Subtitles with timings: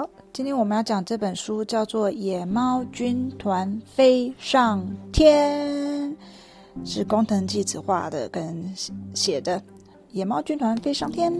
[0.00, 6.10] 好，今天我们要讲这本书叫做《野猫军团飞上天》，
[6.86, 8.74] 是工藤纪子画的跟
[9.14, 9.60] 写的
[10.12, 11.30] 《野猫军团飞上天》。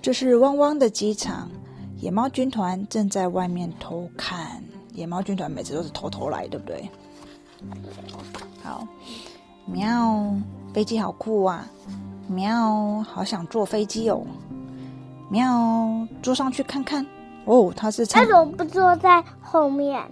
[0.00, 1.50] 这是汪汪的机场，
[1.96, 4.62] 野猫军团正在外面偷看。
[4.94, 6.88] 野猫军团每次都是偷偷来，对不对？
[8.62, 8.86] 好，
[9.66, 10.32] 喵，
[10.72, 11.68] 飞机好酷啊！
[12.28, 14.24] 喵，好想坐飞机哦。
[15.30, 17.04] 喵，坐上去看看
[17.44, 17.72] 哦。
[17.76, 20.02] 他是他怎么不坐在后面？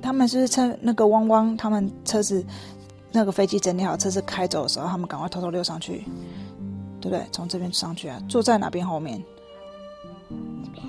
[0.00, 2.44] 他们是趁那个汪汪他们车子
[3.12, 6.04] 那个飞机整理好，车子开走的时候，他们赶快偷偷溜上去，
[7.00, 7.26] 对不对？
[7.32, 8.20] 从这边上去啊？
[8.28, 9.22] 坐在哪边后面？
[10.28, 10.84] 这边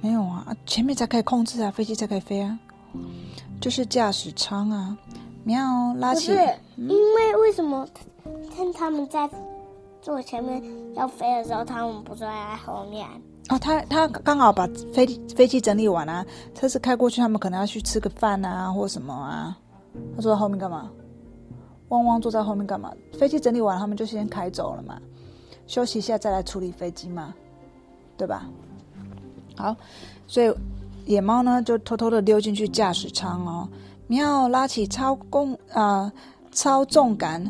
[0.00, 2.58] 没有啊，前面才可以控制啊，飞机才可以飞啊。
[3.60, 4.96] 就是驾驶舱啊。
[5.44, 6.28] 喵，拉起。
[6.28, 6.40] 不是，
[6.76, 7.86] 因为为什么
[8.54, 9.28] 趁他们在？
[10.02, 10.62] 坐前面
[10.94, 13.06] 要飞的时候，他们不坐在后面。
[13.48, 19.58] 哦，他他刚好把飞飞机整理完啊，车子开过去，他们可能要去吃个饭啊，或什么啊。
[20.14, 20.90] 他坐在后面干嘛？
[21.88, 22.92] 汪汪坐在后面干嘛？
[23.18, 25.00] 飞机整理完，他们就先开走了嘛，
[25.66, 27.34] 休息一下再来处理飞机嘛，
[28.16, 28.46] 对吧？
[29.56, 29.74] 好，
[30.28, 30.54] 所以
[31.06, 33.68] 野猫呢就偷偷的溜进去驾驶舱哦，
[34.06, 36.12] 喵，拉起操控啊，
[36.52, 37.44] 操纵杆，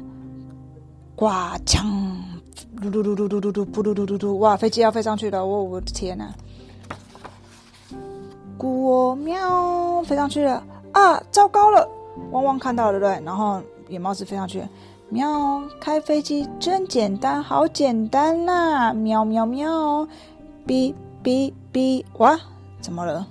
[1.14, 2.16] 挂枪。
[2.80, 4.56] 嘟嘟嘟嘟嘟嘟嘟，嘟嘟嘟嘟嘟，哇！
[4.56, 6.32] 飞机要飞上去了，我我的天哪！
[8.58, 11.22] 咕哦喵，飞上去了啊！
[11.30, 11.86] 糟糕了，
[12.30, 13.24] 汪汪看到了对对？
[13.24, 14.62] 然后野猫是飞上去，
[15.10, 15.62] 喵！
[15.78, 18.94] 开飞机真简单，好简单呐！
[18.94, 20.08] 喵喵喵，
[20.66, 22.38] 哔哔哔，哇！
[22.80, 23.26] 怎么了？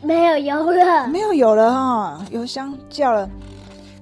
[0.00, 3.28] 没有油了，没有油了哈，油箱叫了。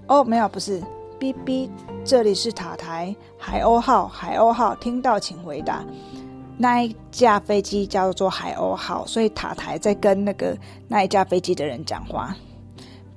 [0.06, 0.82] 哦，没有，不是。
[1.20, 1.68] 哔哔，
[2.02, 5.84] 这里是塔台海鸥号，海鸥号，听到请回答。
[6.56, 10.56] 那一架飞机叫做海鸥号，所以塔台在跟那个
[10.88, 12.34] 那一架飞机的人讲话。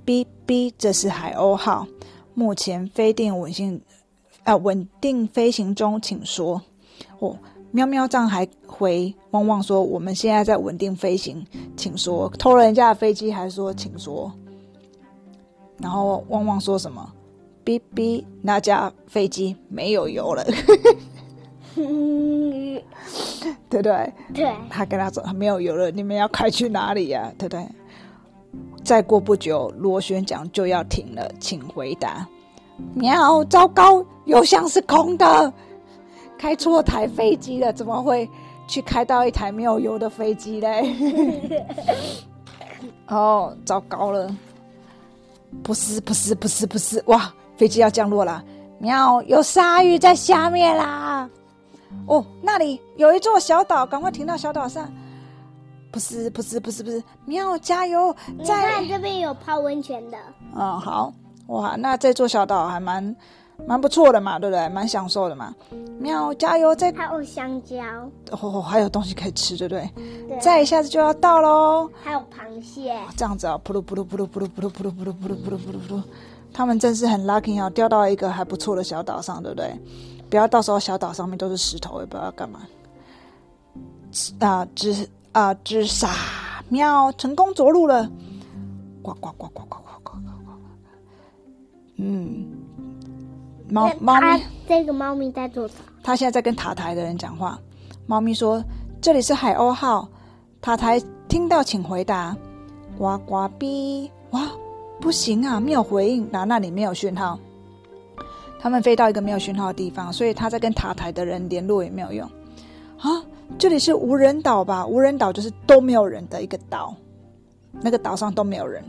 [0.06, 1.88] 哔哔，这是海鸥号，
[2.34, 3.82] 目前飞定稳定，
[4.44, 6.62] 啊，稳定飞行中，请说。
[7.20, 7.38] 哦，
[7.72, 11.46] 喵喵藏还回汪汪说，我们现在在稳定飞行，
[11.78, 12.28] 请说。
[12.38, 14.30] 偷了人家的飞机还说请说，
[15.78, 17.10] 然后汪汪说什么？
[17.66, 20.44] 哔哔，那架飞机没有油了，
[21.76, 22.82] 对
[23.70, 24.14] 不对？
[24.34, 24.54] 对。
[24.70, 27.32] 他跟他说没有油了，你们要开去哪里呀？
[27.38, 27.68] 对不对？
[28.84, 32.28] 再过不久，螺旋桨就要停了，请回答。
[32.94, 35.54] 喵，糟糕，油箱是空的，
[36.38, 38.30] 开错台飞机了，怎么会
[38.68, 40.96] 去开到一台没有油的飞机嘞？
[43.08, 44.36] 哦，糟糕了，
[45.64, 47.34] 不是，不是，不是，不是，哇！
[47.56, 48.44] 飞机要降落了，
[48.80, 49.22] 喵！
[49.24, 51.30] 有鲨鱼在下面啦！
[52.08, 54.92] 哦，那里有一座小岛，赶快停到小岛上。
[55.92, 57.56] 不是，不是，不是，不是，喵！
[57.60, 58.16] 加油！
[58.44, 60.18] 在这边有泡温泉的。
[60.56, 61.14] 嗯，好
[61.48, 63.16] 哇，那这座小岛还蛮
[63.68, 64.68] 蛮不错的嘛，对不对？
[64.70, 65.54] 蛮享受的嘛。
[66.00, 66.34] 喵！
[66.34, 66.76] 加油！
[66.76, 67.78] 在还有香蕉。
[68.32, 70.40] 哦，还有东西可以吃，对不对？
[70.40, 71.88] 再一下子就要到喽。
[72.04, 73.00] 还有螃蟹。
[73.16, 76.04] 这样子啊，噗噜噗噜噗噜噗噜噗噜噗噜噗噜噗噜噗噜噗噜。
[76.54, 79.74] 他们真是很 lucky 哦，掉到一个还不错的小岛上，对不对？
[80.30, 82.62] 不要到时候小岛上面都是石头，也不知道干嘛。
[84.40, 86.10] 啊，只啊只傻
[86.70, 88.10] 喵，成功着陆了！
[89.02, 90.20] 呱呱呱呱呱呱呱呱呱！
[91.98, 92.46] 嗯，
[93.70, 95.76] 猫猫咪，这个猫咪在做啥？
[96.04, 97.60] 它现在在跟塔台的人讲话。
[98.06, 98.64] 猫咪说
[99.02, 100.08] ：“这里是海鸥号，
[100.62, 102.36] 塔台听到请回答。”
[102.98, 104.50] 呱呱哔，哇！
[105.00, 107.38] 不行啊，没有回应，那那里没有讯号。
[108.60, 112.26] 他们飞到一个没有讯号的地方，所以他在跟塔台的人联络也没有用。
[112.98, 113.22] 啊，
[113.58, 114.86] 这里是无人岛吧？
[114.88, 116.96] 无人岛就是都没有人的一个岛，
[117.82, 118.82] 那个岛上都没有人。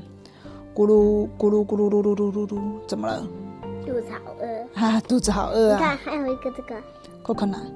[0.73, 3.27] 咕噜咕噜咕噜噜噜噜噜噜，怎么了？
[3.85, 4.81] 肚子好饿。
[4.81, 5.79] 哈，肚子好饿啊！
[5.79, 6.77] 你看，还有一个这个。
[7.25, 7.67] coconut。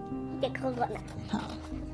[0.40, 0.88] 别 coconut。
[1.28, 1.40] 好。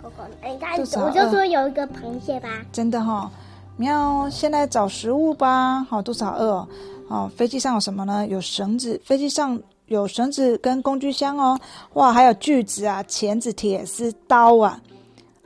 [0.02, 2.48] coconut，你看，我就说有一个螃蟹吧。
[2.70, 3.30] 真的哈。
[3.76, 4.31] 喵！
[4.31, 5.82] 现在找食物吧。
[5.85, 6.69] 好，肚子好饿哦。
[7.09, 8.26] 哦，飞机上有什么呢？
[8.26, 11.59] 有绳子，飞机上有绳子跟工具箱哦。
[11.94, 14.81] 哇，还有锯子啊、钳子、铁丝、刀啊、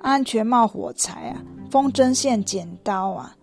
[0.02, 3.34] 安全帽、火柴啊、风筝线、剪刀啊。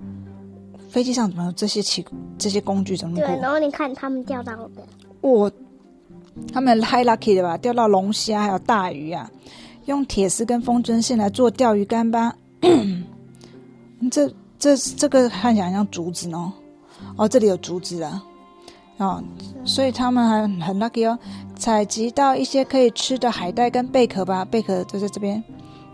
[0.90, 2.06] 飞机上怎么有这些奇
[2.38, 2.96] 这些工具？
[2.96, 3.26] 怎么对？
[3.40, 4.84] 然后你看他们钓到的。
[5.22, 5.52] 哇，
[6.54, 7.58] 他们太 lucky 了吧？
[7.58, 9.30] 钓到龙虾还有大鱼啊！
[9.86, 12.36] 用铁丝跟风筝线来做钓鱼竿吧。
[14.10, 14.32] 这。
[14.57, 16.52] 这这个看起来像竹子哦，
[17.18, 18.24] 哦，这里有竹子啊，
[18.98, 19.24] 哦，
[19.63, 21.18] 所以他们还很 lucky 哦，
[21.57, 25.44] 采集到一些可以吃的海带跟贝壳吧，贝壳就在这边，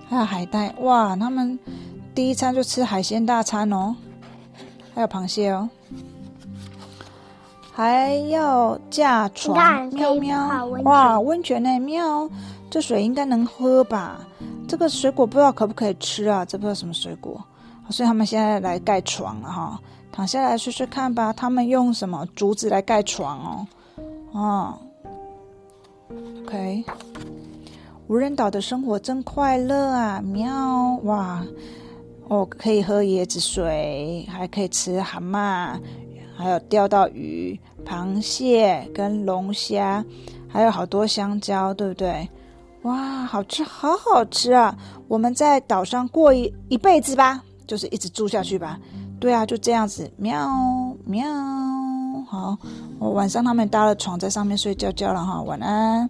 [0.08, 1.58] 还有海带，哇，他们
[2.14, 3.96] 第一餐就吃海鲜大餐哦，
[4.94, 5.70] 还有螃蟹哦，
[7.72, 12.30] 还要架床，喵喵，哇，温泉呢，喵，
[12.70, 14.22] 这水应该能喝吧？
[14.68, 16.46] 这个水果不知道可不可以吃啊？
[16.46, 17.44] 这不知道什么水果，
[17.92, 19.80] 所以他们现在来盖床了哈，
[20.12, 21.34] 躺下来试试看吧。
[21.34, 23.68] 他们用什么竹子来盖床
[24.34, 24.40] 哦？
[24.40, 24.78] 啊
[26.44, 26.84] ，OK。
[28.08, 30.20] 无人岛的生活真快乐啊！
[30.22, 31.42] 喵哇，
[32.28, 35.80] 哦，可以喝椰子水，还可以吃蛤蟆，
[36.36, 40.04] 还有钓到鱼、螃蟹跟龙虾，
[40.50, 42.30] 还有好多香蕉，对不对？
[42.82, 44.78] 哇，好吃，好好吃啊！
[45.08, 48.78] 我们在岛上过一一辈子吧，就是一直住下去吧。
[49.18, 50.46] 对啊，就这样子，喵
[51.06, 51.26] 喵。
[52.28, 52.58] 好，
[53.00, 56.10] 我晚上他们搭了床在上面睡觉觉了哈，晚安。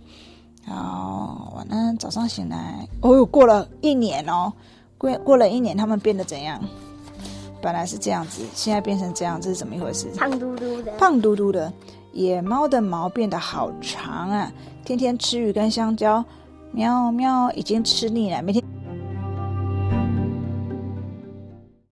[0.65, 1.95] 好，晚安。
[1.99, 4.51] 早上醒来，哦哟，过了一年哦，
[4.97, 6.59] 过过了一年，他们变得怎样？
[7.61, 10.07] 本来是这样子，现在变成这样，这是怎么一回事？
[10.17, 11.71] 胖嘟嘟的，胖嘟嘟的。
[12.13, 14.51] 野猫的毛变得好长啊，
[14.83, 16.25] 天天吃鱼跟香蕉，
[16.71, 18.63] 喵喵，已经吃腻了，每天。